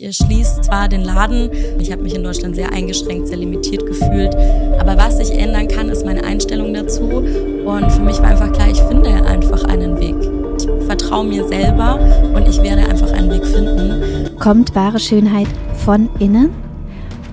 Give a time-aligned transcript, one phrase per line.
[0.00, 4.34] Ich schließe zwar den Laden, ich habe mich in Deutschland sehr eingeschränkt, sehr limitiert gefühlt,
[4.80, 7.22] aber was sich ändern kann, ist meine Einstellung dazu.
[7.64, 10.16] Und für mich war einfach klar, ich finde einfach einen Weg.
[10.58, 12.00] Ich vertraue mir selber
[12.34, 14.36] und ich werde einfach einen Weg finden.
[14.40, 15.46] Kommt wahre Schönheit
[15.84, 16.50] von innen?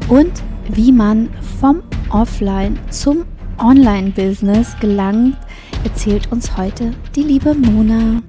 [0.08, 0.32] Und
[0.70, 1.82] wie man vom
[2.12, 3.26] Offline zum
[3.58, 5.36] Online-Business gelangt,
[5.84, 8.22] erzählt uns heute die liebe Mona.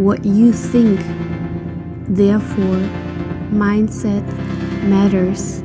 [0.00, 0.98] What you think.
[2.08, 2.80] Therefore,
[3.52, 4.24] mindset
[4.88, 5.62] matters.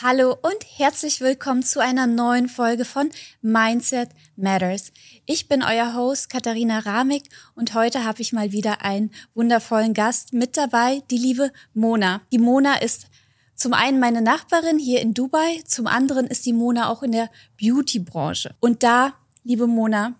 [0.00, 3.10] Hallo und herzlich willkommen zu einer neuen Folge von
[3.42, 4.90] Mindset Matters.
[5.26, 10.32] Ich bin euer Host Katharina Ramig und heute habe ich mal wieder einen wundervollen Gast
[10.32, 12.22] mit dabei, die liebe Mona.
[12.32, 13.08] Die Mona ist
[13.54, 17.28] zum einen meine Nachbarin hier in Dubai, zum anderen ist die Mona auch in der
[17.58, 18.54] Beauty-Branche.
[18.60, 19.14] Und da
[19.48, 20.18] Liebe Mona,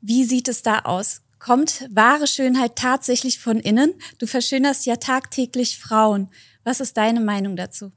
[0.00, 1.22] wie sieht es da aus?
[1.38, 3.94] Kommt wahre Schönheit tatsächlich von innen?
[4.18, 6.30] Du verschönerst ja tagtäglich Frauen.
[6.64, 7.92] Was ist deine Meinung dazu?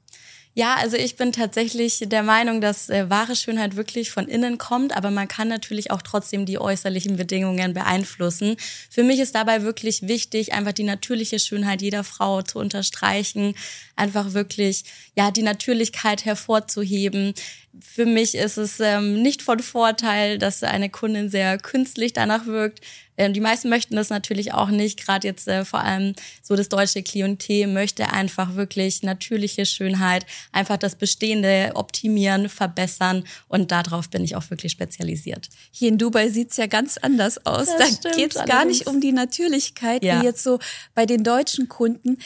[0.56, 4.96] Ja, also ich bin tatsächlich der Meinung, dass äh, wahre Schönheit wirklich von innen kommt,
[4.96, 8.56] aber man kann natürlich auch trotzdem die äußerlichen Bedingungen beeinflussen.
[8.88, 13.56] Für mich ist dabei wirklich wichtig, einfach die natürliche Schönheit jeder Frau zu unterstreichen,
[13.96, 14.84] einfach wirklich
[15.16, 17.34] ja die Natürlichkeit hervorzuheben.
[17.80, 22.80] Für mich ist es ähm, nicht von Vorteil, dass eine Kundin sehr künstlich danach wirkt.
[23.16, 25.04] Ähm, die meisten möchten das natürlich auch nicht.
[25.04, 30.76] Gerade jetzt äh, vor allem so das deutsche Klientel möchte einfach wirklich natürliche Schönheit, einfach
[30.76, 35.48] das Bestehende optimieren, verbessern und darauf bin ich auch wirklich spezialisiert.
[35.70, 37.68] Hier in Dubai sieht's ja ganz anders aus.
[37.78, 40.20] Das da geht's gar nicht um die Natürlichkeit, ja.
[40.20, 40.58] wie jetzt so
[40.94, 42.18] bei den deutschen Kunden.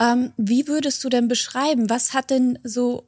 [0.00, 3.04] Ähm, wie würdest du denn beschreiben, was hat denn so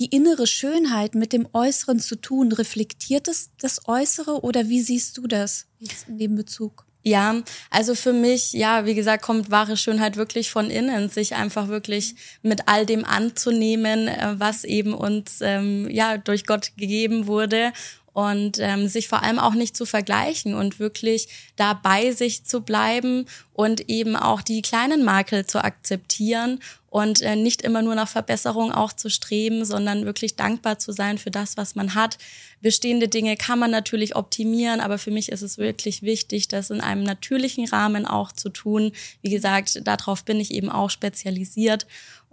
[0.00, 2.50] die innere Schönheit mit dem Äußeren zu tun?
[2.50, 5.66] Reflektiert es das Äußere oder wie siehst du das
[6.08, 6.86] in dem Bezug?
[7.02, 11.68] Ja, also für mich, ja, wie gesagt, kommt wahre Schönheit wirklich von innen, sich einfach
[11.68, 17.72] wirklich mit all dem anzunehmen, äh, was eben uns ähm, ja durch Gott gegeben wurde
[18.12, 22.60] und ähm, sich vor allem auch nicht zu vergleichen und wirklich da bei sich zu
[22.60, 26.60] bleiben und eben auch die kleinen Makel zu akzeptieren
[26.90, 31.18] und äh, nicht immer nur nach Verbesserung auch zu streben, sondern wirklich dankbar zu sein
[31.18, 32.18] für das, was man hat.
[32.60, 36.80] Bestehende Dinge kann man natürlich optimieren, aber für mich ist es wirklich wichtig, das in
[36.80, 38.92] einem natürlichen Rahmen auch zu tun.
[39.22, 41.86] Wie gesagt, darauf bin ich eben auch spezialisiert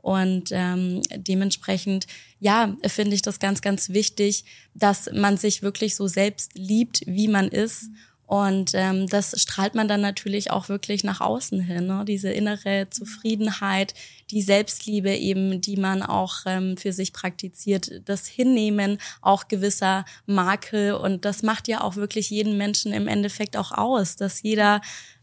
[0.07, 2.07] und ähm, dementsprechend,
[2.39, 7.27] ja, finde ich das ganz, ganz wichtig, dass man sich wirklich so selbst liebt, wie
[7.27, 7.89] man ist.
[8.25, 11.87] Und ähm, das strahlt man dann natürlich auch wirklich nach außen hin.
[11.87, 12.05] Ne?
[12.07, 13.93] Diese innere Zufriedenheit,
[14.31, 20.93] die Selbstliebe eben, die man auch ähm, für sich praktiziert, das Hinnehmen auch gewisser Makel.
[20.93, 24.79] Und das macht ja auch wirklich jeden Menschen im Endeffekt auch aus, dass jeder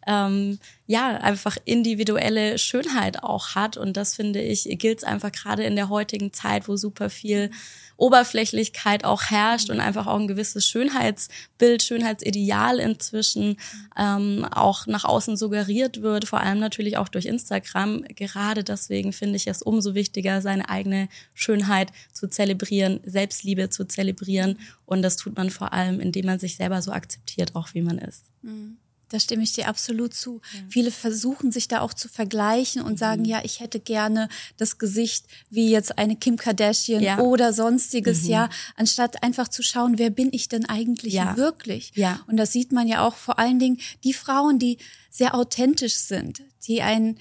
[0.06, 3.76] ähm, ja einfach individuelle Schönheit auch hat.
[3.76, 7.50] Und das finde ich, gilt es einfach gerade in der heutigen Zeit, wo super viel
[7.96, 13.56] Oberflächlichkeit auch herrscht und einfach auch ein gewisses Schönheitsbild, Schönheitsideal inzwischen
[13.96, 18.02] ähm, auch nach außen suggeriert wird, vor allem natürlich auch durch Instagram.
[18.16, 24.58] Gerade deswegen finde ich es umso wichtiger, seine eigene Schönheit zu zelebrieren, Selbstliebe zu zelebrieren.
[24.86, 27.98] Und das tut man vor allem, indem man sich selber so akzeptiert, auch wie man
[27.98, 28.24] ist.
[28.42, 28.78] Mhm.
[29.08, 30.40] Da stimme ich dir absolut zu.
[30.52, 30.60] Ja.
[30.68, 32.96] Viele versuchen sich da auch zu vergleichen und mhm.
[32.96, 37.18] sagen, ja, ich hätte gerne das Gesicht wie jetzt eine Kim Kardashian ja.
[37.18, 38.30] oder sonstiges, mhm.
[38.30, 41.36] ja, anstatt einfach zu schauen, wer bin ich denn eigentlich ja.
[41.36, 41.92] wirklich?
[41.94, 42.20] Ja.
[42.26, 44.78] Und das sieht man ja auch vor allen Dingen die Frauen, die
[45.10, 47.18] sehr authentisch sind, die einen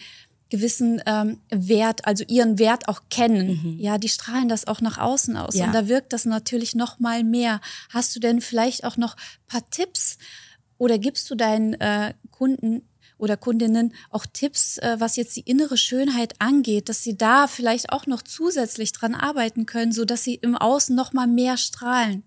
[0.53, 3.59] gewissen ähm, Wert, also ihren Wert auch kennen.
[3.63, 3.79] Mhm.
[3.79, 5.55] Ja, die strahlen das auch nach außen aus.
[5.55, 5.65] Ja.
[5.65, 7.59] Und da wirkt das natürlich noch mal mehr.
[7.89, 9.15] Hast du denn vielleicht auch noch
[9.47, 10.19] paar Tipps,
[10.83, 12.81] oder gibst du deinen äh, Kunden
[13.17, 17.93] oder Kundinnen auch Tipps, äh, was jetzt die innere Schönheit angeht, dass sie da vielleicht
[17.93, 22.23] auch noch zusätzlich dran arbeiten können, so dass sie im Außen noch mal mehr strahlen?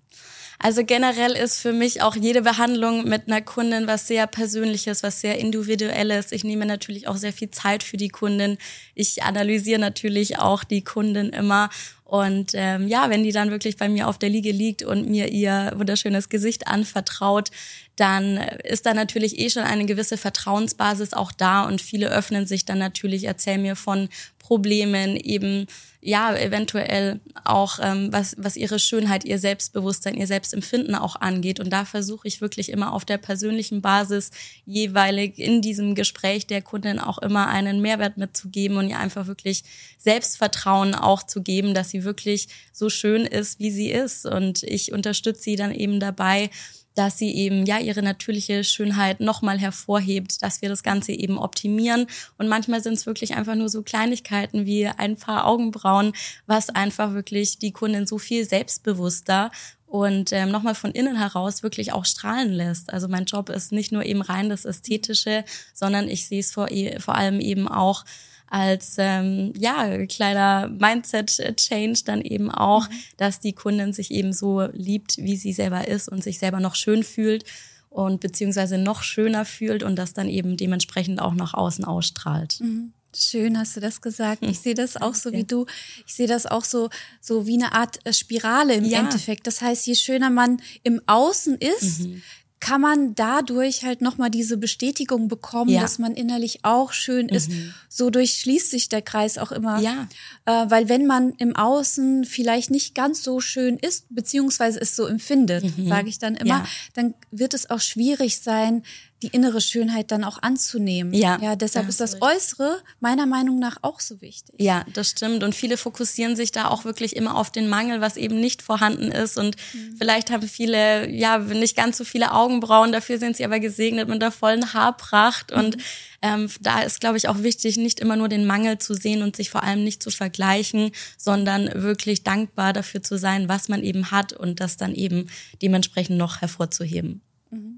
[0.59, 5.21] Also generell ist für mich auch jede Behandlung mit einer Kundin was sehr Persönliches, was
[5.21, 6.33] sehr Individuelles.
[6.33, 8.57] Ich nehme natürlich auch sehr viel Zeit für die Kundin.
[8.95, 11.69] Ich analysiere natürlich auch die Kundin immer
[12.07, 15.29] und ähm, ja, wenn die dann wirklich bei mir auf der Liege liegt und mir
[15.29, 17.51] ihr wunderschönes Gesicht anvertraut,
[17.97, 22.65] dann ist da natürlich eh schon eine gewisse Vertrauensbasis auch da und viele öffnen sich
[22.65, 24.09] dann natürlich, erzählen mir von
[24.39, 25.67] Problemen, eben
[26.01, 31.59] ja, eventuell auch, ähm, was, was ihre Schönheit, ihr Selbstbewusstsein, ihr Selbstempfinden auch angeht.
[31.59, 34.31] Und da versuche ich wirklich immer auf der persönlichen Basis
[34.65, 39.65] jeweilig in diesem Gespräch der Kundin auch immer einen Mehrwert mitzugeben und ihr einfach wirklich
[39.99, 44.27] Selbstvertrauen auch zu geben, dass sie sie wirklich so schön ist, wie sie ist.
[44.27, 46.51] Und ich unterstütze sie dann eben dabei,
[46.97, 52.07] dass sie eben ja ihre natürliche Schönheit nochmal hervorhebt, dass wir das Ganze eben optimieren.
[52.39, 56.13] Und manchmal sind es wirklich einfach nur so Kleinigkeiten wie ein paar Augenbrauen,
[56.47, 59.51] was einfach wirklich die Kundin so viel selbstbewusster
[59.87, 62.93] und ähm, nochmal von innen heraus wirklich auch strahlen lässt.
[62.93, 65.45] Also mein Job ist nicht nur eben rein das Ästhetische,
[65.75, 68.05] sondern ich sehe es vor, e, vor allem eben auch
[68.49, 72.95] als ähm, ja kleiner Mindset-Change dann eben auch, mhm.
[73.17, 76.75] dass die Kundin sich eben so liebt, wie sie selber ist und sich selber noch
[76.75, 77.45] schön fühlt
[77.91, 82.59] und beziehungsweise noch schöner fühlt und das dann eben dementsprechend auch nach außen ausstrahlt.
[82.61, 82.93] Mhm.
[83.19, 84.45] Schön hast du das gesagt.
[84.45, 85.65] Ich sehe das auch so wie du.
[86.07, 86.91] Ich sehe das auch so,
[87.23, 88.99] so wie eine Art äh, Spirale im ja.
[88.99, 89.47] Endeffekt.
[89.47, 92.23] Das heißt, je schöner man im Außen ist, mhm
[92.59, 95.83] kann man dadurch halt nochmal diese Bestätigung bekommen, ja.
[95.83, 97.51] dass man innerlich auch schön ist.
[97.51, 97.75] Mhm.
[97.89, 99.81] So durchschließt sich der Kreis auch immer.
[99.81, 100.09] Ja.
[100.47, 105.07] Äh, weil wenn man im Außen vielleicht nicht ganz so schön ist, beziehungsweise es so
[105.07, 105.89] empfindet, mhm.
[105.89, 106.67] sage ich dann immer, ja.
[106.95, 108.83] dann wird es auch schwierig sein,
[109.23, 111.15] die innere Schönheit dann auch anzunehmen.
[111.15, 111.39] Ja.
[111.41, 114.55] Ja, deshalb ist das Äußere meiner Meinung nach auch so wichtig.
[114.59, 115.43] Ja, das stimmt.
[115.43, 119.11] Und viele fokussieren sich da auch wirklich immer auf den Mangel, was eben nicht vorhanden
[119.11, 119.39] ist.
[119.39, 119.97] Und mhm.
[119.97, 124.21] vielleicht haben viele, ja, nicht ganz so viele Augenbrauen, dafür sind sie aber gesegnet mit
[124.21, 125.51] der vollen Haarpracht.
[125.51, 125.59] Mhm.
[125.59, 125.77] Und
[126.21, 129.35] ähm, da ist, glaube ich, auch wichtig, nicht immer nur den Mangel zu sehen und
[129.35, 134.11] sich vor allem nicht zu vergleichen, sondern wirklich dankbar dafür zu sein, was man eben
[134.11, 135.31] hat und das dann eben
[135.63, 137.23] dementsprechend noch hervorzuheben.
[137.51, 137.76] Mhm.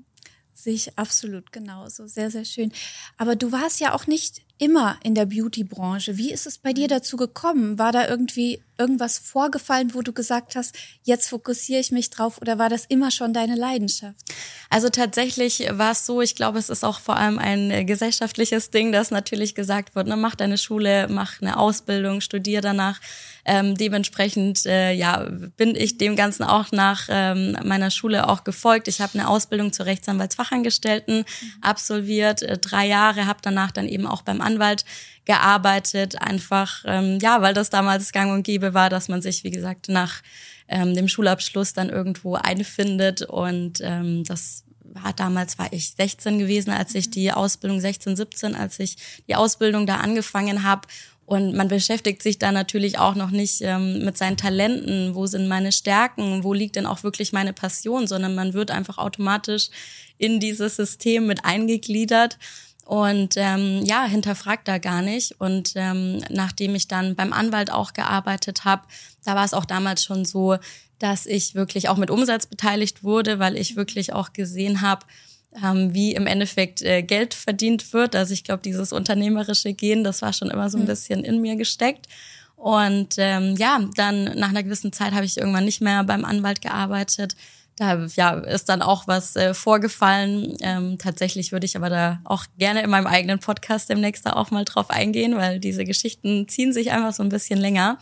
[0.68, 2.06] Sehe ich absolut genauso.
[2.06, 2.70] Sehr, sehr schön.
[3.16, 6.16] Aber du warst ja auch nicht immer in der Beauty-Branche.
[6.16, 7.78] Wie ist es bei dir dazu gekommen?
[7.78, 12.58] War da irgendwie irgendwas vorgefallen, wo du gesagt hast, jetzt fokussiere ich mich drauf oder
[12.58, 14.16] war das immer schon deine Leidenschaft?
[14.70, 18.93] Also tatsächlich war es so, ich glaube, es ist auch vor allem ein gesellschaftliches Ding,
[18.93, 23.00] dass natürlich gesagt wird, ne, mach deine Schule, mach eine Ausbildung, studier danach.
[23.44, 25.26] Ähm, dementsprechend äh, ja,
[25.56, 28.88] bin ich dem Ganzen auch nach ähm, meiner Schule auch gefolgt.
[28.88, 31.52] Ich habe eine Ausbildung zur Rechtsanwaltsfachangestellten mhm.
[31.62, 34.84] absolviert, äh, drei Jahre, habe danach dann eben auch beim Anwalt
[35.24, 39.88] gearbeitet, einfach ja, weil das damals gang und gäbe war, dass man sich, wie gesagt,
[39.88, 40.22] nach
[40.68, 43.22] ähm, dem Schulabschluss dann irgendwo einfindet.
[43.22, 48.54] Und ähm, das war damals war ich 16 gewesen, als ich die Ausbildung 16, 17,
[48.54, 48.96] als ich
[49.28, 50.88] die Ausbildung da angefangen habe
[51.28, 55.46] und man beschäftigt sich da natürlich auch noch nicht ähm, mit seinen Talenten, wo sind
[55.46, 59.68] meine Stärken, wo liegt denn auch wirklich meine Passion, sondern man wird einfach automatisch
[60.16, 62.38] in dieses System mit eingegliedert
[62.88, 65.38] und ähm, ja, hinterfragt da gar nicht.
[65.38, 68.85] Und ähm, nachdem ich dann beim Anwalt auch gearbeitet habe,
[69.26, 70.56] da war es auch damals schon so,
[70.99, 75.05] dass ich wirklich auch mit Umsatz beteiligt wurde, weil ich wirklich auch gesehen habe,
[75.62, 78.17] ähm, wie im Endeffekt äh, Geld verdient wird.
[78.17, 80.87] Also ich glaube, dieses unternehmerische Gehen, das war schon immer so ein mhm.
[80.87, 82.06] bisschen in mir gesteckt.
[82.56, 86.62] Und ähm, ja, dann nach einer gewissen Zeit habe ich irgendwann nicht mehr beim Anwalt
[86.62, 87.37] gearbeitet.
[87.78, 90.56] Da ja, ist dann auch was äh, vorgefallen.
[90.60, 94.50] Ähm, tatsächlich würde ich aber da auch gerne in meinem eigenen Podcast demnächst da auch
[94.50, 97.98] mal drauf eingehen, weil diese Geschichten ziehen sich einfach so ein bisschen länger.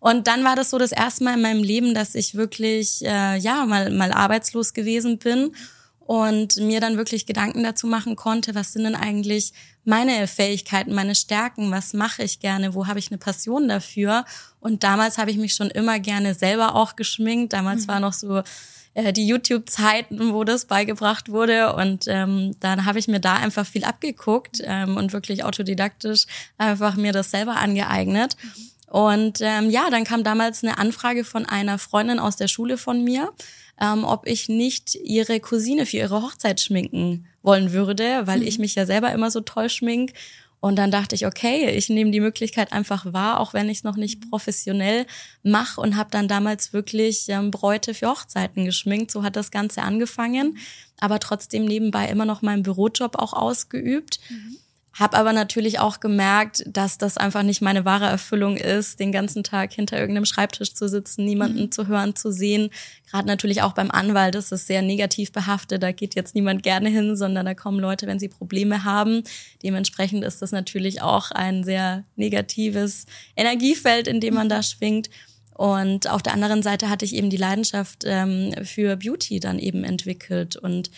[0.00, 3.36] Und dann war das so das erste Mal in meinem Leben, dass ich wirklich äh,
[3.36, 5.54] ja mal mal arbeitslos gewesen bin
[6.00, 9.52] und mir dann wirklich Gedanken dazu machen konnte, was sind denn eigentlich
[9.84, 14.24] meine Fähigkeiten, meine Stärken, was mache ich gerne, wo habe ich eine Passion dafür.
[14.58, 17.52] Und damals habe ich mich schon immer gerne selber auch geschminkt.
[17.52, 17.88] Damals mhm.
[17.88, 18.42] war noch so
[18.94, 21.74] äh, die YouTube-Zeiten, wo das beigebracht wurde.
[21.74, 26.26] Und ähm, dann habe ich mir da einfach viel abgeguckt ähm, und wirklich autodidaktisch
[26.58, 28.36] einfach mir das selber angeeignet.
[28.88, 33.02] Und ähm, ja, dann kam damals eine Anfrage von einer Freundin aus der Schule von
[33.02, 33.32] mir,
[33.80, 38.46] ähm, ob ich nicht ihre Cousine für ihre Hochzeit schminken wollen würde, weil mhm.
[38.46, 40.12] ich mich ja selber immer so toll schmink
[40.62, 43.84] und dann dachte ich, okay, ich nehme die Möglichkeit einfach wahr, auch wenn ich es
[43.84, 45.06] noch nicht professionell
[45.42, 49.10] mache und habe dann damals wirklich ähm, Bräute für Hochzeiten geschminkt.
[49.10, 50.58] So hat das Ganze angefangen,
[51.00, 54.20] aber trotzdem nebenbei immer noch meinen Bürojob auch ausgeübt.
[54.30, 54.56] Mhm.
[54.94, 59.42] Hab aber natürlich auch gemerkt, dass das einfach nicht meine wahre Erfüllung ist, den ganzen
[59.42, 61.72] Tag hinter irgendeinem Schreibtisch zu sitzen, niemanden mhm.
[61.72, 62.68] zu hören, zu sehen.
[63.10, 65.82] Gerade natürlich auch beim Anwalt ist es sehr negativ behaftet.
[65.82, 69.22] Da geht jetzt niemand gerne hin, sondern da kommen Leute, wenn sie Probleme haben.
[69.62, 75.08] Dementsprechend ist das natürlich auch ein sehr negatives Energiefeld, in dem man da schwingt.
[75.54, 79.84] Und auf der anderen Seite hatte ich eben die Leidenschaft ähm, für Beauty dann eben
[79.84, 80.90] entwickelt und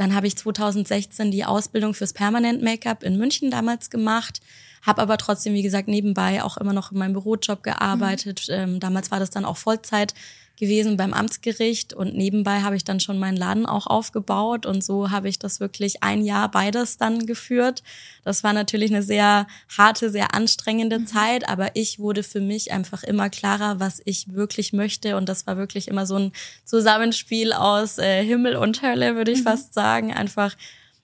[0.00, 4.40] dann habe ich 2016 die Ausbildung fürs Permanent Make-up in München damals gemacht,
[4.80, 8.46] habe aber trotzdem, wie gesagt, nebenbei auch immer noch in meinem Bürojob gearbeitet.
[8.48, 8.54] Mhm.
[8.54, 10.14] Ähm, damals war das dann auch Vollzeit
[10.60, 15.10] gewesen beim Amtsgericht und nebenbei habe ich dann schon meinen Laden auch aufgebaut und so
[15.10, 17.82] habe ich das wirklich ein Jahr beides dann geführt.
[18.22, 21.06] Das war natürlich eine sehr harte, sehr anstrengende mhm.
[21.06, 25.46] Zeit, aber ich wurde für mich einfach immer klarer, was ich wirklich möchte und das
[25.48, 26.32] war wirklich immer so ein
[26.64, 29.44] Zusammenspiel aus äh, Himmel und Hölle, würde ich mhm.
[29.44, 30.54] fast sagen, einfach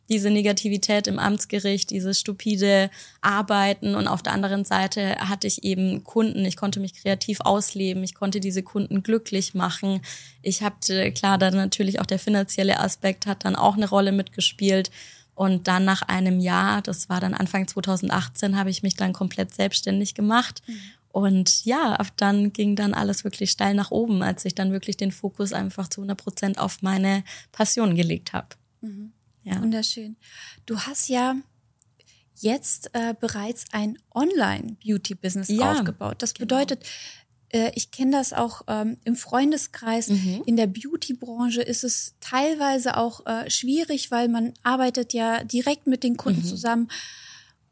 [0.08, 6.04] diese Negativität im Amtsgericht, dieses stupide Arbeiten und auf der anderen Seite hatte ich eben
[6.04, 10.00] Kunden, ich konnte mich kreativ ausleben, ich konnte diese Kunden glücklich machen.
[10.42, 14.90] Ich hatte, klar, dann natürlich auch der finanzielle Aspekt hat dann auch eine Rolle mitgespielt.
[15.34, 19.54] Und dann nach einem Jahr, das war dann Anfang 2018, habe ich mich dann komplett
[19.54, 20.62] selbstständig gemacht.
[20.66, 20.80] Mhm.
[21.08, 25.12] Und ja, dann ging dann alles wirklich steil nach oben, als ich dann wirklich den
[25.12, 27.22] Fokus einfach zu 100 Prozent auf meine
[27.52, 28.48] Passion gelegt habe.
[28.80, 29.12] Mhm.
[29.46, 29.62] Ja.
[29.62, 30.16] Wunderschön.
[30.66, 31.36] Du hast ja
[32.40, 36.16] jetzt äh, bereits ein Online-Beauty-Business ja, aufgebaut.
[36.20, 36.46] Das genau.
[36.46, 36.84] bedeutet,
[37.50, 40.08] äh, ich kenne das auch ähm, im Freundeskreis.
[40.08, 40.42] Mhm.
[40.46, 46.02] In der Beauty-Branche ist es teilweise auch äh, schwierig, weil man arbeitet ja direkt mit
[46.02, 46.46] den Kunden mhm.
[46.46, 46.88] zusammen.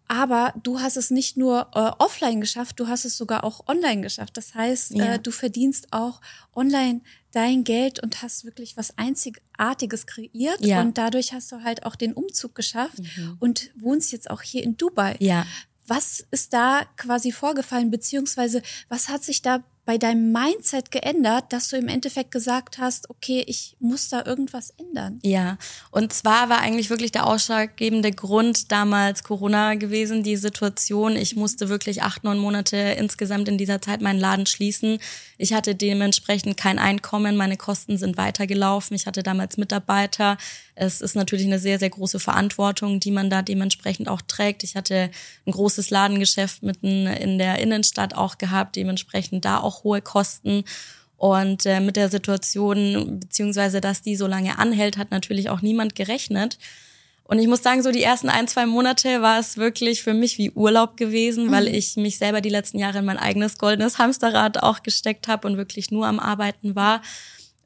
[0.06, 4.02] Aber du hast es nicht nur äh, offline geschafft, du hast es sogar auch online
[4.02, 4.36] geschafft.
[4.36, 5.14] Das heißt, äh, ja.
[5.14, 6.20] äh, du verdienst auch
[6.54, 7.00] online
[7.32, 10.64] dein Geld und hast wirklich was Einzigartiges kreiert.
[10.64, 10.82] Ja.
[10.82, 13.36] Und dadurch hast du halt auch den Umzug geschafft mhm.
[13.40, 15.16] und wohnst jetzt auch hier in Dubai.
[15.20, 15.46] Ja.
[15.86, 21.68] Was ist da quasi vorgefallen, beziehungsweise was hat sich da bei deinem Mindset geändert, dass
[21.68, 25.18] du im Endeffekt gesagt hast, okay, ich muss da irgendwas ändern?
[25.22, 25.58] Ja,
[25.90, 31.16] und zwar war eigentlich wirklich der ausschlaggebende Grund damals Corona gewesen, die Situation.
[31.16, 34.98] Ich musste wirklich acht, neun Monate insgesamt in dieser Zeit meinen Laden schließen.
[35.36, 38.96] Ich hatte dementsprechend kein Einkommen, meine Kosten sind weitergelaufen.
[38.96, 40.38] Ich hatte damals Mitarbeiter.
[40.76, 44.64] Es ist natürlich eine sehr, sehr große Verantwortung, die man da dementsprechend auch trägt.
[44.64, 45.10] Ich hatte
[45.46, 50.64] ein großes Ladengeschäft mitten in der Innenstadt auch gehabt, dementsprechend da auch hohe Kosten.
[51.16, 55.94] Und äh, mit der Situation, beziehungsweise dass die so lange anhält, hat natürlich auch niemand
[55.94, 56.58] gerechnet.
[57.26, 60.36] Und ich muss sagen, so die ersten ein, zwei Monate war es wirklich für mich
[60.36, 61.74] wie Urlaub gewesen, weil mhm.
[61.74, 65.56] ich mich selber die letzten Jahre in mein eigenes goldenes Hamsterrad auch gesteckt habe und
[65.56, 67.00] wirklich nur am Arbeiten war.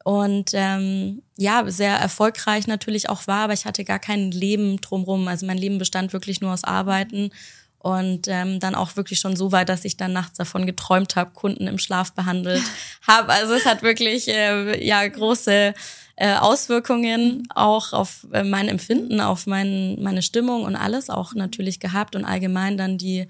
[0.05, 5.27] Und ähm, ja, sehr erfolgreich natürlich auch war, aber ich hatte gar kein Leben drumrum.
[5.27, 7.31] Also mein Leben bestand wirklich nur aus Arbeiten
[7.79, 11.31] und ähm, dann auch wirklich schon so weit, dass ich dann nachts davon geträumt habe,
[11.33, 12.63] Kunden im Schlaf behandelt
[13.07, 13.33] habe.
[13.33, 15.75] Also es hat wirklich äh, ja große
[16.17, 21.79] äh, Auswirkungen auch auf äh, mein Empfinden, auf mein, meine Stimmung und alles auch natürlich
[21.79, 23.29] gehabt und allgemein dann die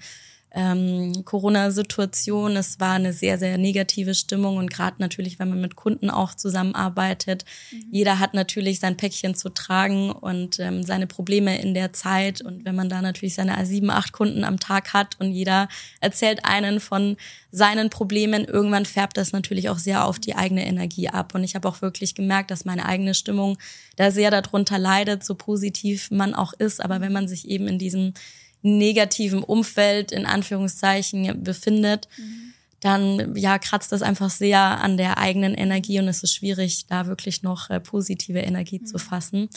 [0.51, 2.55] ähm, Corona-Situation.
[2.55, 6.33] Es war eine sehr, sehr negative Stimmung und gerade natürlich, wenn man mit Kunden auch
[6.33, 7.85] zusammenarbeitet, mhm.
[7.91, 12.41] jeder hat natürlich sein Päckchen zu tragen und ähm, seine Probleme in der Zeit.
[12.41, 16.45] Und wenn man da natürlich seine sieben, acht Kunden am Tag hat und jeder erzählt
[16.45, 17.17] einen von
[17.51, 21.35] seinen Problemen, irgendwann färbt das natürlich auch sehr auf die eigene Energie ab.
[21.35, 23.57] Und ich habe auch wirklich gemerkt, dass meine eigene Stimmung
[23.95, 26.83] da sehr darunter leidet, so positiv man auch ist.
[26.83, 28.13] Aber wenn man sich eben in diesem
[28.61, 32.53] negativen Umfeld in Anführungszeichen befindet, mhm.
[32.81, 37.07] dann ja kratzt das einfach sehr an der eigenen Energie und es ist schwierig, da
[37.07, 38.85] wirklich noch äh, positive Energie mhm.
[38.85, 39.49] zu fassen.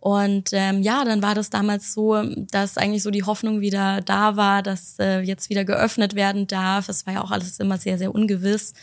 [0.00, 4.36] Und ähm, ja, dann war das damals so, dass eigentlich so die Hoffnung wieder da
[4.36, 6.88] war, dass äh, jetzt wieder geöffnet werden darf.
[6.88, 8.74] Es war ja auch alles immer sehr, sehr ungewiss.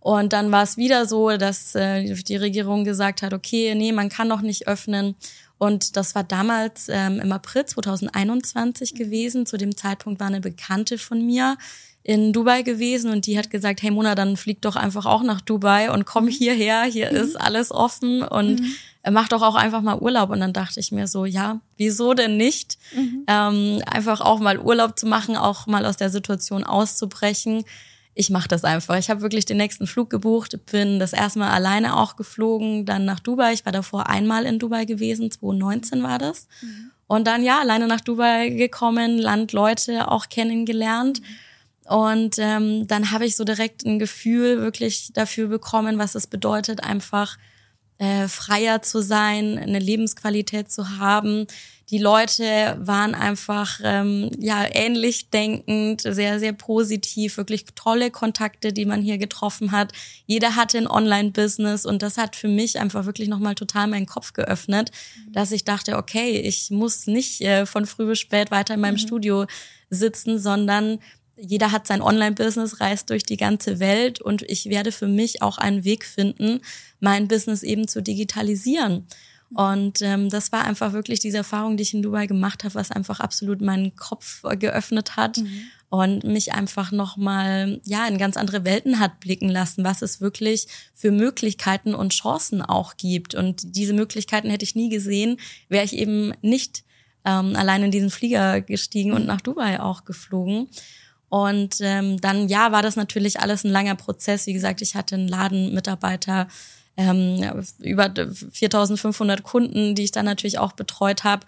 [0.00, 4.08] Und dann war es wieder so, dass äh, die Regierung gesagt hat, okay, nee, man
[4.08, 5.14] kann noch nicht öffnen.
[5.58, 9.46] Und das war damals ähm, im April 2021 gewesen.
[9.46, 11.56] Zu dem Zeitpunkt war eine Bekannte von mir
[12.02, 15.40] in Dubai gewesen und die hat gesagt, hey Mona, dann flieg doch einfach auch nach
[15.40, 16.30] Dubai und komm mhm.
[16.30, 17.16] hierher, hier mhm.
[17.16, 18.76] ist alles offen und mhm.
[19.10, 20.30] mach doch auch einfach mal Urlaub.
[20.30, 22.78] Und dann dachte ich mir so, ja, wieso denn nicht?
[22.94, 23.24] Mhm.
[23.26, 27.64] Ähm, einfach auch mal Urlaub zu machen, auch mal aus der Situation auszubrechen
[28.18, 28.96] ich mache das einfach.
[28.96, 33.04] Ich habe wirklich den nächsten Flug gebucht, bin das erste Mal alleine auch geflogen, dann
[33.04, 33.52] nach Dubai.
[33.52, 36.48] Ich war davor einmal in Dubai gewesen, 2019 war das.
[36.62, 36.90] Mhm.
[37.06, 41.20] Und dann ja, alleine nach Dubai gekommen, Landleute auch kennengelernt.
[41.20, 41.94] Mhm.
[41.94, 46.82] Und ähm, dann habe ich so direkt ein Gefühl wirklich dafür bekommen, was es bedeutet,
[46.82, 47.36] einfach
[47.98, 51.46] äh, freier zu sein, eine Lebensqualität zu haben,
[51.90, 58.86] die Leute waren einfach ähm, ja ähnlich denkend, sehr sehr positiv, wirklich tolle Kontakte, die
[58.86, 59.92] man hier getroffen hat.
[60.26, 64.06] Jeder hatte ein Online-Business und das hat für mich einfach wirklich noch mal total meinen
[64.06, 64.90] Kopf geöffnet,
[65.26, 65.32] mhm.
[65.32, 68.94] dass ich dachte, okay, ich muss nicht äh, von früh bis spät weiter in meinem
[68.94, 68.98] mhm.
[68.98, 69.46] Studio
[69.88, 70.98] sitzen, sondern
[71.36, 75.58] jeder hat sein Online-Business, reist durch die ganze Welt und ich werde für mich auch
[75.58, 76.60] einen Weg finden,
[76.98, 79.06] mein Business eben zu digitalisieren.
[79.54, 82.90] Und ähm, das war einfach wirklich diese Erfahrung, die ich in Dubai gemacht habe, was
[82.90, 85.62] einfach absolut meinen Kopf geöffnet hat mhm.
[85.88, 90.66] und mich einfach nochmal ja in ganz andere Welten hat blicken lassen, was es wirklich
[90.94, 93.36] für Möglichkeiten und Chancen auch gibt.
[93.36, 95.38] Und diese Möglichkeiten hätte ich nie gesehen,
[95.68, 96.82] wäre ich eben nicht
[97.24, 100.68] ähm, allein in diesen Flieger gestiegen und nach Dubai auch geflogen.
[101.28, 104.46] Und ähm, dann, ja, war das natürlich alles ein langer Prozess.
[104.46, 106.48] Wie gesagt, ich hatte einen Ladenmitarbeiter,
[106.96, 108.12] ähm, über
[108.52, 111.46] 4500 Kunden, die ich dann natürlich auch betreut habe.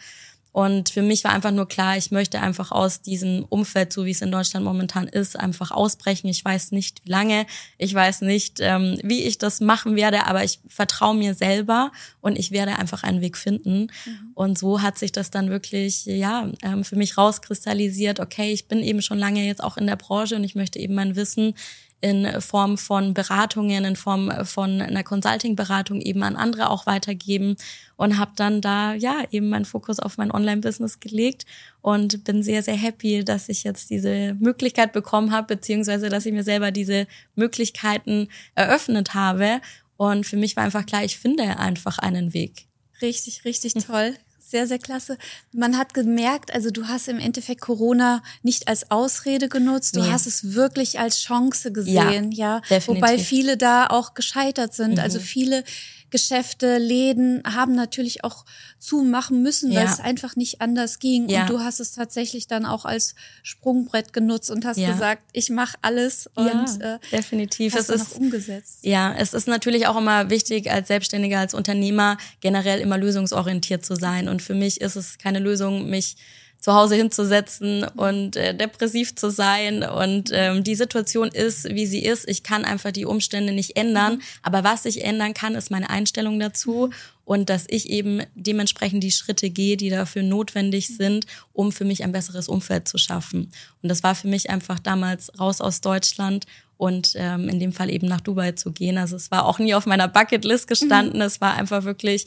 [0.50, 4.10] Und für mich war einfach nur klar, ich möchte einfach aus diesem Umfeld, so wie
[4.10, 6.26] es in Deutschland momentan ist, einfach ausbrechen.
[6.28, 10.42] Ich weiß nicht, wie lange, ich weiß nicht, ähm, wie ich das machen werde, aber
[10.42, 13.88] ich vertraue mir selber und ich werde einfach einen Weg finden.
[14.04, 14.32] Mhm.
[14.34, 18.18] Und so hat sich das dann wirklich, ja, ähm, für mich rauskristallisiert.
[18.18, 20.94] Okay, ich bin eben schon lange jetzt auch in der Branche und ich möchte eben
[20.94, 21.54] mein Wissen
[22.00, 27.56] in Form von Beratungen, in Form von einer Consulting-Beratung eben an andere auch weitergeben
[27.96, 31.44] und habe dann da ja eben meinen Fokus auf mein Online-Business gelegt
[31.82, 36.32] und bin sehr, sehr happy, dass ich jetzt diese Möglichkeit bekommen habe, beziehungsweise dass ich
[36.32, 39.60] mir selber diese Möglichkeiten eröffnet habe.
[39.96, 42.66] Und für mich war einfach klar, ich finde einfach einen Weg.
[43.02, 44.14] Richtig, richtig toll
[44.50, 45.18] sehr, sehr klasse.
[45.52, 50.10] Man hat gemerkt, also du hast im Endeffekt Corona nicht als Ausrede genutzt, du nee.
[50.10, 52.56] hast es wirklich als Chance gesehen, ja.
[52.56, 52.60] ja?
[52.60, 52.88] Definitiv.
[52.88, 54.92] Wobei viele da auch gescheitert sind.
[54.92, 55.00] Mhm.
[55.00, 55.64] Also viele
[56.10, 58.44] Geschäfte, Läden haben natürlich auch
[58.78, 59.92] zumachen müssen, weil ja.
[59.92, 61.28] es einfach nicht anders ging.
[61.28, 61.42] Ja.
[61.42, 64.92] Und du hast es tatsächlich dann auch als Sprungbrett genutzt und hast ja.
[64.92, 67.74] gesagt, ich mache alles und äh, definitiv.
[67.74, 68.78] Hast es ist umgesetzt.
[68.82, 73.94] Ja, es ist natürlich auch immer wichtig als Selbstständiger, als Unternehmer generell immer lösungsorientiert zu
[73.94, 74.28] sein.
[74.28, 76.16] Und für mich ist es keine Lösung, mich
[76.60, 79.82] zu Hause hinzusetzen und äh, depressiv zu sein.
[79.84, 82.28] Und ähm, die Situation ist, wie sie ist.
[82.28, 84.14] Ich kann einfach die Umstände nicht ändern.
[84.16, 84.22] Mhm.
[84.42, 86.90] Aber was ich ändern kann, ist meine Einstellung dazu
[87.24, 92.02] und dass ich eben dementsprechend die Schritte gehe, die dafür notwendig sind, um für mich
[92.02, 93.52] ein besseres Umfeld zu schaffen.
[93.82, 96.46] Und das war für mich einfach damals raus aus Deutschland
[96.78, 98.98] und ähm, in dem Fall eben nach Dubai zu gehen.
[98.98, 101.16] Also es war auch nie auf meiner Bucketlist gestanden.
[101.16, 101.26] Mhm.
[101.26, 102.26] Es war einfach wirklich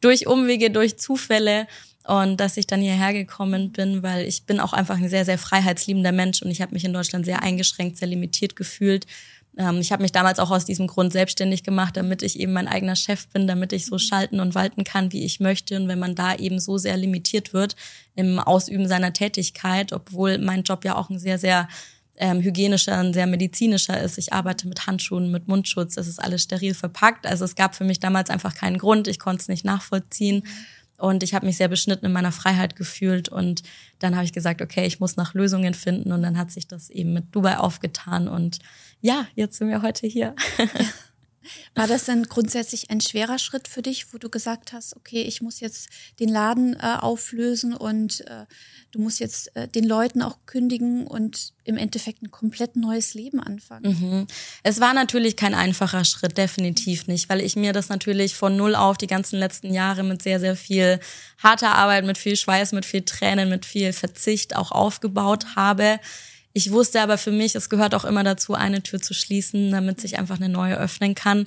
[0.00, 1.66] durch Umwege, durch Zufälle
[2.04, 5.38] und dass ich dann hierher gekommen bin, weil ich bin auch einfach ein sehr, sehr
[5.38, 9.06] freiheitsliebender Mensch und ich habe mich in Deutschland sehr eingeschränkt, sehr limitiert gefühlt.
[9.58, 12.68] Ähm, ich habe mich damals auch aus diesem Grund selbstständig gemacht, damit ich eben mein
[12.68, 14.00] eigener Chef bin, damit ich so mhm.
[14.00, 15.76] schalten und walten kann, wie ich möchte.
[15.76, 17.76] Und wenn man da eben so sehr limitiert wird
[18.14, 21.68] im Ausüben seiner Tätigkeit, obwohl mein Job ja auch ein sehr, sehr
[22.18, 24.18] ähm, hygienischer, ein sehr medizinischer ist.
[24.18, 27.26] Ich arbeite mit Handschuhen, mit Mundschutz, das ist alles steril verpackt.
[27.26, 30.44] Also es gab für mich damals einfach keinen Grund, ich konnte es nicht nachvollziehen.
[30.98, 33.28] Und ich habe mich sehr beschnitten in meiner Freiheit gefühlt.
[33.28, 33.62] Und
[34.00, 36.10] dann habe ich gesagt, okay, ich muss nach Lösungen finden.
[36.10, 38.26] Und dann hat sich das eben mit Dubai aufgetan.
[38.26, 38.58] Und
[39.00, 40.34] ja, jetzt sind wir heute hier.
[41.74, 45.40] War das denn grundsätzlich ein schwerer Schritt für dich, wo du gesagt hast, okay, ich
[45.40, 45.88] muss jetzt
[46.20, 48.46] den Laden äh, auflösen und äh,
[48.92, 53.40] du musst jetzt äh, den Leuten auch kündigen und im Endeffekt ein komplett neues Leben
[53.40, 53.98] anfangen?
[54.00, 54.26] Mhm.
[54.62, 58.74] Es war natürlich kein einfacher Schritt, definitiv nicht, weil ich mir das natürlich von null
[58.74, 61.00] auf die ganzen letzten Jahre mit sehr, sehr viel
[61.42, 66.00] harter Arbeit, mit viel Schweiß, mit viel Tränen, mit viel Verzicht auch aufgebaut habe.
[66.52, 70.00] Ich wusste aber für mich, es gehört auch immer dazu, eine Tür zu schließen, damit
[70.00, 71.46] sich einfach eine neue öffnen kann.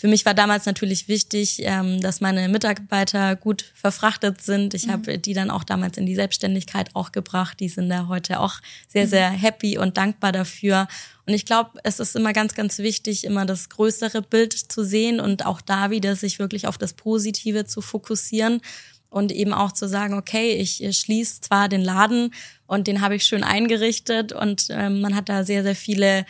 [0.00, 4.72] Für mich war damals natürlich wichtig, ähm, dass meine Mitarbeiter gut verfrachtet sind.
[4.72, 4.92] Ich mhm.
[4.92, 7.60] habe die dann auch damals in die Selbstständigkeit auch gebracht.
[7.60, 9.10] Die sind da heute auch sehr, mhm.
[9.10, 10.88] sehr happy und dankbar dafür.
[11.26, 15.20] Und ich glaube, es ist immer ganz, ganz wichtig, immer das größere Bild zu sehen
[15.20, 18.62] und auch da wieder sich wirklich auf das Positive zu fokussieren
[19.10, 22.32] und eben auch zu sagen, okay, ich schließe zwar den Laden
[22.66, 26.24] und den habe ich schön eingerichtet und ähm, man hat da sehr, sehr viele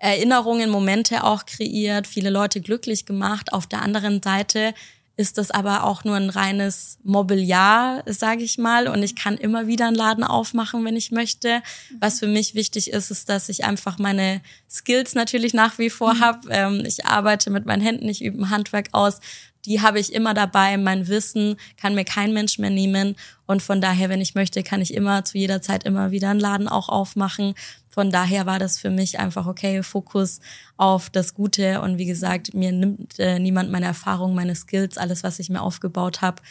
[0.00, 3.52] Erinnerungen, Momente auch kreiert, viele Leute glücklich gemacht.
[3.52, 4.74] Auf der anderen Seite
[5.16, 8.86] ist das aber auch nur ein reines Mobiliar, sage ich mal.
[8.86, 11.62] Und ich kann immer wieder einen Laden aufmachen, wenn ich möchte.
[12.00, 16.14] Was für mich wichtig ist, ist, dass ich einfach meine Skills natürlich nach wie vor
[16.14, 16.20] mhm.
[16.20, 16.48] habe.
[16.50, 19.20] Ähm, ich arbeite mit meinen Händen, ich übe ein Handwerk aus
[19.66, 20.76] die habe ich immer dabei.
[20.78, 23.16] Mein Wissen kann mir kein Mensch mehr nehmen.
[23.46, 26.40] Und von daher, wenn ich möchte, kann ich immer zu jeder Zeit immer wieder einen
[26.40, 27.54] Laden auch aufmachen.
[27.88, 30.40] Von daher war das für mich einfach okay, Fokus
[30.76, 31.80] auf das Gute.
[31.80, 35.62] Und wie gesagt, mir nimmt äh, niemand meine Erfahrung, meine Skills, alles, was ich mir
[35.62, 36.42] aufgebaut habe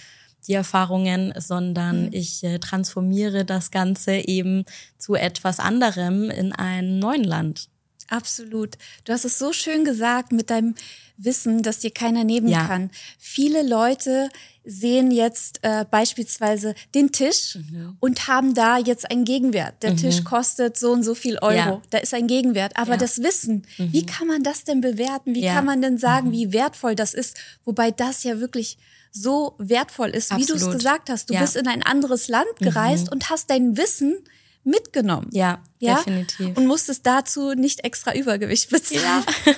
[0.47, 2.09] die Erfahrungen, sondern mhm.
[2.11, 4.65] ich äh, transformiere das Ganze eben
[4.97, 7.69] zu etwas anderem in einem neuen Land.
[8.09, 8.77] Absolut.
[9.03, 10.75] Du hast es so schön gesagt mit deinem
[11.17, 12.67] Wissen, dass dir keiner nehmen ja.
[12.67, 12.91] kann.
[13.17, 14.29] Viele Leute
[14.65, 17.97] sehen jetzt äh, beispielsweise den Tisch mhm.
[17.99, 19.81] und haben da jetzt einen Gegenwert.
[19.83, 19.97] Der mhm.
[19.97, 21.55] Tisch kostet so und so viel Euro.
[21.55, 21.81] Ja.
[21.91, 22.75] Da ist ein Gegenwert.
[22.75, 22.97] Aber ja.
[22.97, 23.93] das Wissen, mhm.
[23.93, 25.35] wie kann man das denn bewerten?
[25.35, 26.33] Wie kann man denn sagen, mhm.
[26.33, 27.37] wie wertvoll das ist?
[27.63, 28.77] Wobei das ja wirklich
[29.11, 30.49] so wertvoll ist, Absolut.
[30.49, 31.29] wie du es gesagt hast.
[31.29, 33.13] Du bist in ein anderes Land gereist mhm.
[33.13, 34.17] und hast dein Wissen
[34.65, 35.29] mitgenommen.
[35.31, 36.57] Ja, ja, definitiv.
[36.57, 39.23] Und musstest dazu nicht extra Übergewicht bezahlen.
[39.45, 39.53] Ja.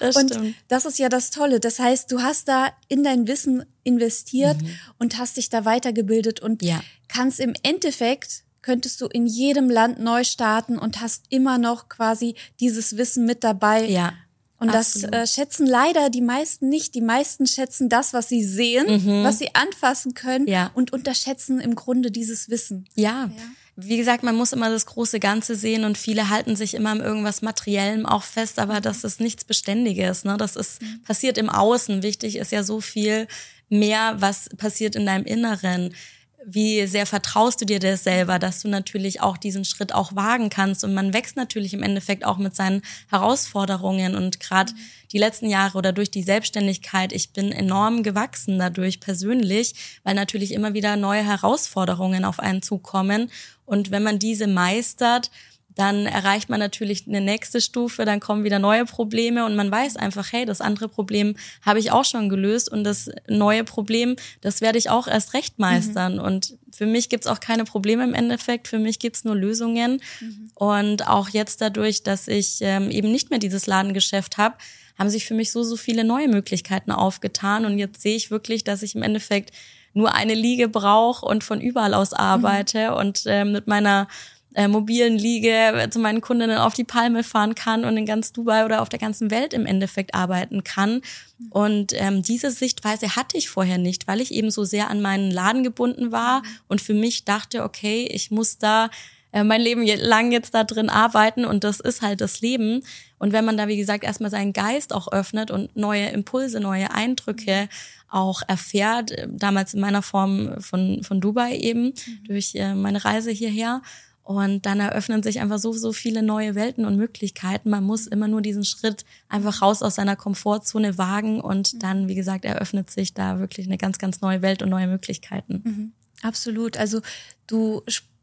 [0.00, 0.54] das und stimmt.
[0.68, 1.60] das ist ja das Tolle.
[1.60, 4.70] Das heißt, du hast da in dein Wissen investiert mhm.
[4.98, 6.80] und hast dich da weitergebildet und ja.
[7.08, 12.34] kannst im Endeffekt könntest du in jedem Land neu starten und hast immer noch quasi
[12.60, 13.86] dieses Wissen mit dabei.
[13.86, 14.12] Ja.
[14.60, 15.14] Und Absolut.
[15.14, 16.94] das äh, schätzen leider die meisten nicht.
[16.96, 19.22] Die meisten schätzen das, was sie sehen, mhm.
[19.22, 20.72] was sie anfassen können ja.
[20.74, 22.88] und unterschätzen im Grunde dieses Wissen.
[22.94, 23.30] Ja.
[23.36, 23.42] ja
[23.80, 27.00] wie gesagt, man muss immer das große Ganze sehen und viele halten sich immer an
[27.00, 30.24] irgendwas Materiellem auch fest, aber das ist nichts Beständiges.
[30.24, 30.36] Ne?
[30.36, 31.04] Das ist mhm.
[31.04, 32.02] passiert im Außen.
[32.02, 33.28] Wichtig ist ja so viel
[33.68, 35.94] mehr, was passiert in deinem Inneren
[36.44, 40.50] wie sehr vertraust du dir das selber, dass du natürlich auch diesen Schritt auch wagen
[40.50, 40.84] kannst.
[40.84, 44.14] Und man wächst natürlich im Endeffekt auch mit seinen Herausforderungen.
[44.14, 44.78] Und gerade mhm.
[45.12, 49.74] die letzten Jahre oder durch die Selbstständigkeit, ich bin enorm gewachsen dadurch persönlich,
[50.04, 53.30] weil natürlich immer wieder neue Herausforderungen auf einen zukommen.
[53.66, 55.30] Und wenn man diese meistert,
[55.78, 59.94] dann erreicht man natürlich eine nächste Stufe, dann kommen wieder neue Probleme und man weiß
[59.94, 64.60] einfach, hey, das andere Problem habe ich auch schon gelöst und das neue Problem, das
[64.60, 66.14] werde ich auch erst recht meistern.
[66.14, 66.20] Mhm.
[66.20, 70.02] Und für mich gibt's auch keine Probleme im Endeffekt, für mich gibt's nur Lösungen.
[70.20, 70.50] Mhm.
[70.56, 74.56] Und auch jetzt dadurch, dass ich ähm, eben nicht mehr dieses Ladengeschäft habe,
[74.98, 77.64] haben sich für mich so, so viele neue Möglichkeiten aufgetan.
[77.64, 79.52] Und jetzt sehe ich wirklich, dass ich im Endeffekt
[79.94, 82.96] nur eine Liege brauche und von überall aus arbeite mhm.
[82.96, 84.08] und äh, mit meiner
[84.54, 88.64] äh, mobilen Liege zu meinen Kundinnen auf die Palme fahren kann und in ganz Dubai
[88.64, 91.02] oder auf der ganzen Welt im Endeffekt arbeiten kann.
[91.50, 95.30] Und ähm, diese Sichtweise hatte ich vorher nicht, weil ich eben so sehr an meinen
[95.30, 98.90] Laden gebunden war und für mich dachte, okay, ich muss da
[99.32, 102.82] äh, mein Leben lang jetzt da drin arbeiten und das ist halt das Leben.
[103.18, 106.90] Und wenn man da, wie gesagt, erstmal seinen Geist auch öffnet und neue Impulse, neue
[106.92, 107.68] Eindrücke
[108.10, 112.24] auch erfährt, äh, damals in meiner Form von, von Dubai eben, mhm.
[112.26, 113.82] durch äh, meine Reise hierher,
[114.28, 117.70] und dann eröffnen sich einfach so, so viele neue Welten und Möglichkeiten.
[117.70, 121.78] Man muss immer nur diesen Schritt einfach raus aus seiner Komfortzone wagen und mhm.
[121.78, 125.62] dann, wie gesagt, eröffnet sich da wirklich eine ganz, ganz neue Welt und neue Möglichkeiten.
[125.64, 125.92] Mhm.
[126.20, 126.76] Absolut.
[126.76, 127.00] Also
[127.46, 127.80] du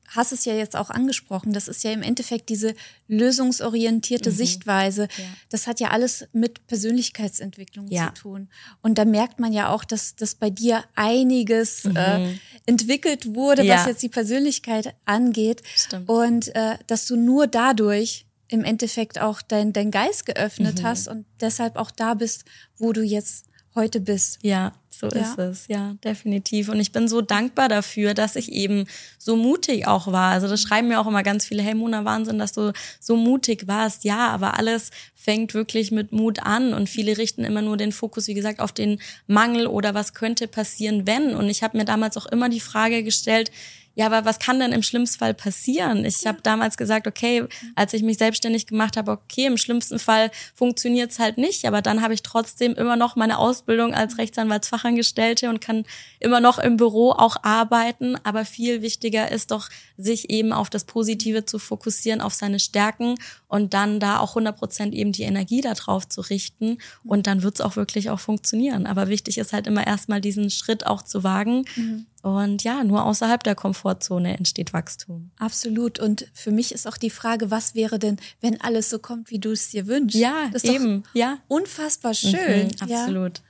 [0.08, 2.76] hast es ja jetzt auch angesprochen, das ist ja im Endeffekt diese
[3.08, 4.36] lösungsorientierte mhm.
[4.36, 5.04] Sichtweise.
[5.04, 5.24] Ja.
[5.50, 8.14] Das hat ja alles mit Persönlichkeitsentwicklung ja.
[8.14, 8.50] zu tun.
[8.82, 11.96] Und da merkt man ja auch, dass, dass bei dir einiges mhm.
[11.96, 12.34] äh,
[12.66, 13.76] entwickelt wurde, ja.
[13.76, 15.62] was jetzt die Persönlichkeit angeht.
[15.76, 16.10] Stimmt.
[16.10, 20.84] Und äh, dass du nur dadurch im Endeffekt auch dein, dein Geist geöffnet mhm.
[20.84, 22.46] hast und deshalb auch da bist,
[22.78, 24.40] wo du jetzt heute bist.
[24.42, 25.22] Ja, so ja.
[25.22, 26.70] ist es, ja, definitiv.
[26.70, 28.86] Und ich bin so dankbar dafür, dass ich eben
[29.18, 30.32] so mutig auch war.
[30.32, 33.68] Also das schreiben mir auch immer ganz viele, hey Mona, Wahnsinn, dass du so mutig
[33.68, 34.04] warst.
[34.04, 38.28] Ja, aber alles fängt wirklich mit Mut an und viele richten immer nur den Fokus,
[38.28, 41.36] wie gesagt, auf den Mangel oder was könnte passieren, wenn.
[41.36, 43.52] Und ich habe mir damals auch immer die Frage gestellt,
[43.96, 46.04] ja, aber was kann denn im schlimmsten Fall passieren?
[46.04, 50.32] Ich habe damals gesagt, okay, als ich mich selbstständig gemacht habe, okay, im schlimmsten Fall
[50.54, 55.62] funktioniert's halt nicht, aber dann habe ich trotzdem immer noch meine Ausbildung als Rechtsanwaltsfachangestellte und
[55.62, 55.86] kann
[56.20, 58.18] immer noch im Büro auch arbeiten.
[58.24, 63.16] Aber viel wichtiger ist doch, sich eben auf das Positive zu fokussieren, auf seine Stärken
[63.48, 66.78] und dann da auch 100 Prozent eben die Energie darauf zu richten.
[67.04, 68.88] Und dann wird's auch wirklich auch funktionieren.
[68.88, 71.66] Aber wichtig ist halt immer erstmal diesen Schritt auch zu wagen.
[71.76, 75.30] Mhm und ja, nur außerhalb der Komfortzone entsteht Wachstum.
[75.38, 76.00] Absolut.
[76.00, 79.38] Und für mich ist auch die Frage, was wäre denn, wenn alles so kommt, wie
[79.38, 80.18] du es dir wünschst?
[80.18, 81.04] Ja, das ist eben.
[81.14, 81.38] ja.
[81.48, 82.70] Unfassbar schön.
[82.70, 83.38] Mhm, absolut.
[83.38, 83.44] Ja.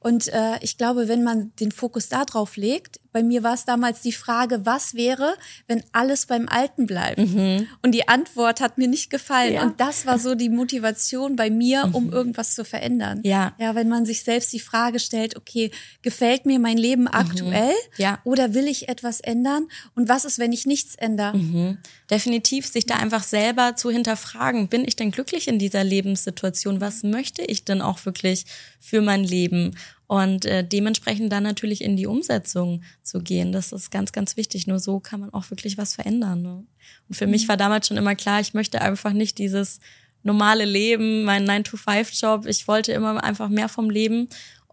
[0.00, 4.02] Und äh, ich glaube, wenn man den Fokus darauf legt, bei mir war es damals
[4.02, 5.34] die Frage, was wäre,
[5.66, 7.18] wenn alles beim Alten bleibt?
[7.18, 7.66] Mhm.
[7.82, 9.54] Und die Antwort hat mir nicht gefallen.
[9.54, 9.62] Ja.
[9.62, 12.12] Und das war so die Motivation bei mir, um mhm.
[12.12, 13.20] irgendwas zu verändern.
[13.24, 13.54] Ja.
[13.58, 15.70] Ja, wenn man sich selbst die Frage stellt, okay,
[16.02, 17.08] gefällt mir mein Leben mhm.
[17.12, 17.74] aktuell?
[17.96, 18.20] Ja.
[18.24, 19.68] Oder will ich etwas ändern?
[19.94, 21.36] Und was ist, wenn ich nichts ändere?
[21.36, 21.78] Mhm.
[22.10, 26.80] Definitiv sich da einfach selber zu hinterfragen, bin ich denn glücklich in dieser Lebenssituation?
[26.80, 28.44] Was möchte ich denn auch wirklich
[28.78, 29.74] für mein Leben?
[30.08, 33.52] Und äh, dementsprechend dann natürlich in die Umsetzung zu gehen.
[33.52, 34.66] Das ist ganz, ganz wichtig.
[34.66, 36.40] Nur so kann man auch wirklich was verändern.
[36.42, 36.64] Ne?
[37.08, 37.32] Und für mhm.
[37.32, 39.80] mich war damals schon immer klar, ich möchte einfach nicht dieses
[40.22, 42.46] normale Leben, meinen 9-to-5-Job.
[42.46, 44.28] Ich wollte immer einfach mehr vom Leben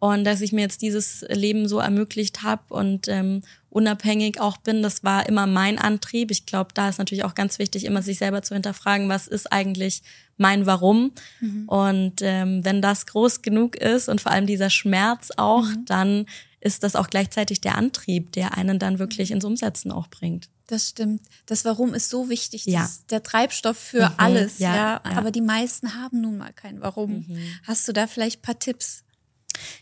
[0.05, 3.41] Und dass ich mir jetzt dieses Leben so ermöglicht habe und ähm,
[3.71, 6.29] unabhängig auch bin, das war immer mein Antrieb.
[6.29, 9.51] Ich glaube, da ist natürlich auch ganz wichtig, immer sich selber zu hinterfragen, was ist
[9.51, 10.03] eigentlich
[10.37, 11.11] mein Warum.
[11.39, 11.67] Mhm.
[11.67, 15.85] Und ähm, wenn das groß genug ist und vor allem dieser Schmerz auch, mhm.
[15.87, 16.25] dann
[16.59, 20.49] ist das auch gleichzeitig der Antrieb, der einen dann wirklich ins Umsetzen auch bringt.
[20.67, 21.23] Das stimmt.
[21.47, 22.65] Das Warum ist so wichtig.
[22.65, 22.85] Das ja.
[22.85, 24.59] ist der Treibstoff für mhm, alles.
[24.59, 27.25] Ja, ja, Aber die meisten haben nun mal kein Warum.
[27.27, 27.39] Mhm.
[27.63, 29.04] Hast du da vielleicht paar Tipps?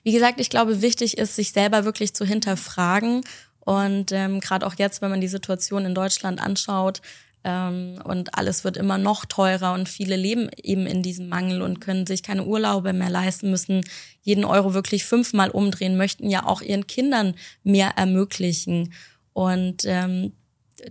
[0.04, 3.22] Wie gesagt, ich glaube, wichtig ist, sich selber wirklich zu hinterfragen.
[3.60, 7.02] Und ähm, gerade auch jetzt, wenn man die Situation in Deutschland anschaut,
[7.44, 11.82] ähm, und alles wird immer noch teurer und viele leben eben in diesem Mangel und
[11.82, 13.82] können sich keine Urlaube mehr leisten, müssen
[14.22, 18.94] jeden Euro wirklich fünfmal umdrehen, möchten ja auch ihren Kindern mehr ermöglichen.
[19.34, 20.32] Und ähm,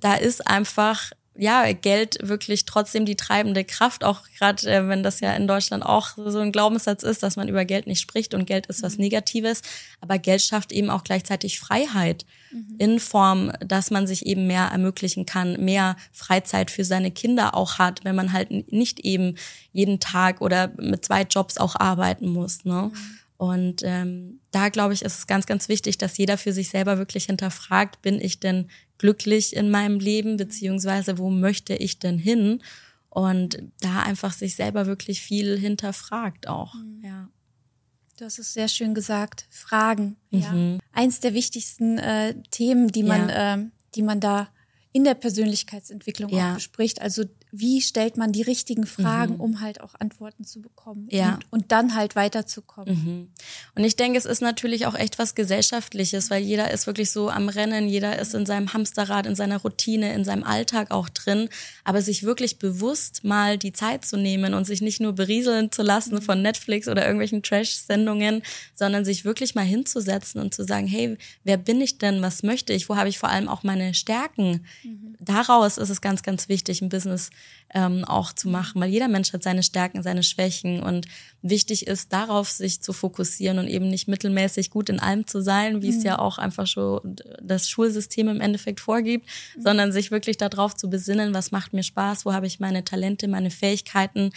[0.01, 5.21] da ist einfach ja, Geld wirklich trotzdem die treibende Kraft, auch gerade äh, wenn das
[5.21, 8.45] ja in Deutschland auch so ein Glaubenssatz ist, dass man über Geld nicht spricht und
[8.45, 9.05] Geld ist was mhm.
[9.05, 9.63] Negatives,
[10.01, 12.75] aber Geld schafft eben auch gleichzeitig Freiheit mhm.
[12.79, 17.79] in Form, dass man sich eben mehr ermöglichen kann, mehr Freizeit für seine Kinder auch
[17.79, 19.37] hat, wenn man halt nicht eben
[19.73, 22.67] jeden Tag oder mit zwei Jobs auch arbeiten muss.
[22.67, 22.91] Ne?
[22.93, 23.19] Mhm.
[23.39, 26.99] Und ähm, da glaube ich, ist es ganz, ganz wichtig, dass jeder für sich selber
[26.99, 28.69] wirklich hinterfragt, bin ich denn
[29.03, 32.63] glücklich in meinem Leben, beziehungsweise wo möchte ich denn hin?
[33.11, 36.75] Und da einfach sich selber wirklich viel hinterfragt auch.
[36.75, 37.03] Mhm.
[37.05, 37.29] Ja.
[38.17, 39.47] Du hast es sehr schön gesagt.
[39.51, 40.17] Fragen.
[40.31, 40.41] Mhm.
[40.41, 40.79] Ja.
[40.93, 43.55] Eins der wichtigsten äh, Themen, die man, ja.
[43.57, 43.65] äh,
[43.97, 44.49] die man da
[44.93, 46.51] in der Persönlichkeitsentwicklung ja.
[46.51, 47.01] auch bespricht.
[47.01, 49.41] Also wie stellt man die richtigen Fragen, mhm.
[49.41, 51.35] um halt auch Antworten zu bekommen ja.
[51.35, 52.95] und, und dann halt weiterzukommen.
[52.95, 53.29] Mhm.
[53.75, 57.29] Und ich denke, es ist natürlich auch echt was Gesellschaftliches, weil jeder ist wirklich so
[57.29, 61.51] am Rennen, jeder ist in seinem Hamsterrad, in seiner Routine, in seinem Alltag auch drin.
[61.85, 65.83] Aber sich wirklich bewusst mal die Zeit zu nehmen und sich nicht nur berieseln zu
[65.83, 66.23] lassen mhm.
[66.23, 68.43] von Netflix oder irgendwelchen Trash-Sendungen,
[68.75, 72.23] sondern sich wirklich mal hinzusetzen und zu sagen, hey, wer bin ich denn?
[72.23, 72.89] Was möchte ich?
[72.89, 74.65] Wo habe ich vor allem auch meine Stärken?
[74.85, 75.17] Mhm.
[75.21, 77.31] Daraus ist es ganz, ganz wichtig, ein Business
[77.75, 81.07] ähm, auch zu machen, weil jeder Mensch hat seine Stärken, seine Schwächen und
[81.43, 85.83] wichtig ist, darauf sich zu fokussieren und eben nicht mittelmäßig gut in allem zu sein,
[85.83, 85.99] wie mhm.
[85.99, 89.63] es ja auch einfach schon das Schulsystem im Endeffekt vorgibt, mhm.
[89.63, 93.29] sondern sich wirklich darauf zu besinnen, was macht mir Spaß, wo habe ich meine Talente,
[93.29, 94.31] meine Fähigkeiten,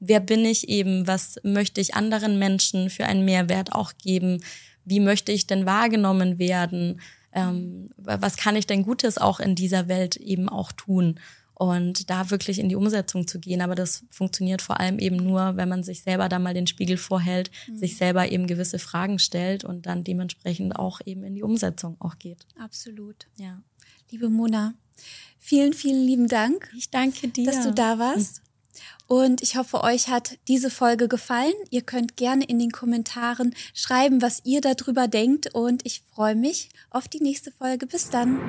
[0.00, 4.42] wer bin ich eben, was möchte ich anderen Menschen für einen Mehrwert auch geben,
[4.84, 7.00] wie möchte ich denn wahrgenommen werden,
[7.32, 11.20] ähm, was kann ich denn Gutes auch in dieser Welt eben auch tun
[11.60, 13.60] und da wirklich in die Umsetzung zu gehen.
[13.60, 16.96] Aber das funktioniert vor allem eben nur, wenn man sich selber da mal den Spiegel
[16.96, 17.76] vorhält, mhm.
[17.76, 22.18] sich selber eben gewisse Fragen stellt und dann dementsprechend auch eben in die Umsetzung auch
[22.18, 22.46] geht.
[22.58, 23.26] Absolut.
[23.36, 23.62] Ja.
[24.10, 24.72] Liebe Mona,
[25.38, 26.72] vielen, vielen lieben Dank.
[26.78, 27.44] Ich danke dir.
[27.44, 28.40] Dass du da warst.
[29.06, 31.52] Und ich hoffe, euch hat diese Folge gefallen.
[31.70, 35.54] Ihr könnt gerne in den Kommentaren schreiben, was ihr darüber denkt.
[35.54, 37.86] Und ich freue mich auf die nächste Folge.
[37.86, 38.40] Bis dann.